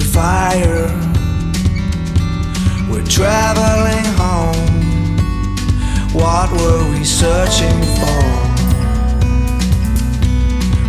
[0.00, 0.88] fire.
[2.90, 4.76] We're traveling home.
[6.12, 8.22] What were we searching for?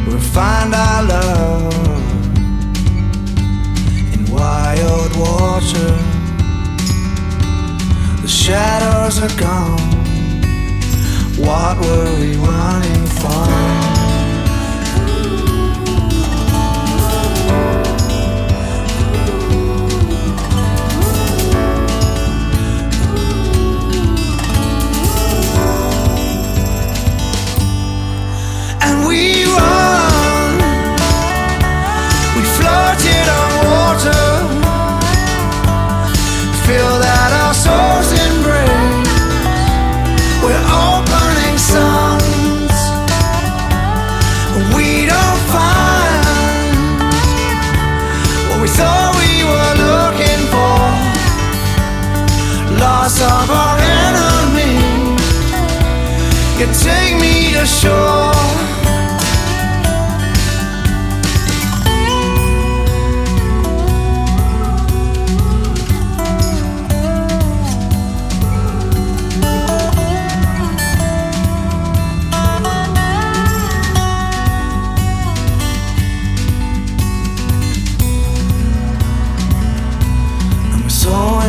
[0.08, 1.73] We'll find our love
[4.14, 5.92] in wild water.
[8.22, 9.98] The shadows are gone.
[11.38, 13.66] What were we running from?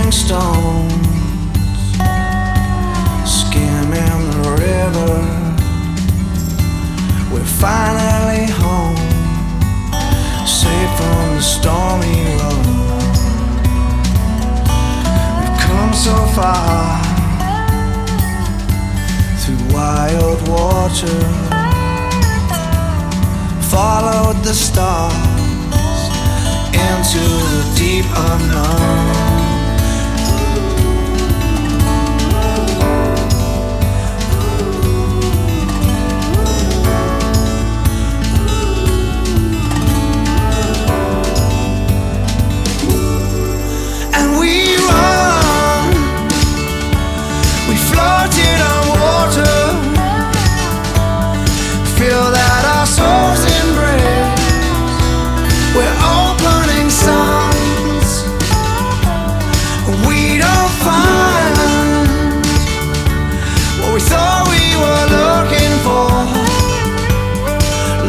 [0.09, 0.92] Throwing stones,
[3.25, 5.17] skimming the river.
[7.33, 8.97] We're finally home,
[10.47, 12.66] safe from the stormy road.
[15.41, 17.03] We've come so far
[19.41, 21.19] through wild water,
[23.71, 25.15] followed the stars
[26.72, 29.28] into the deep unknown.
[47.69, 49.56] We floated on water.
[51.99, 54.49] Feel that our souls embrace.
[55.77, 58.09] We're opening suns.
[60.09, 61.57] We don't find
[63.81, 66.09] what we thought we were looking for.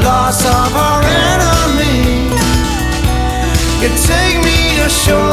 [0.05, 1.01] Loss of our
[1.33, 2.31] enemy.
[3.81, 5.28] You take me to shore.